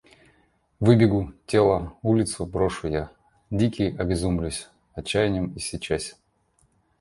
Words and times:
Выбегу, 0.79 1.31
тело 1.45 1.93
в 2.01 2.07
улицу 2.07 2.47
брошу 2.47 2.87
я. 2.87 3.11
Дикий, 3.51 3.95
обезумлюсь, 3.99 4.67
отчаяньем 4.95 5.55
иссечась. 5.55 6.15